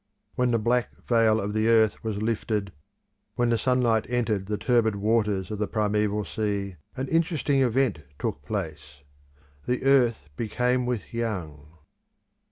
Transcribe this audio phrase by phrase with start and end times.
[0.33, 2.71] When the black veil of the earth was lifted,
[3.35, 8.41] when the sunlight entered the turbid waters of the primeval sea, "an interesting event" took
[8.43, 9.03] place.
[9.67, 11.67] The earth became with young.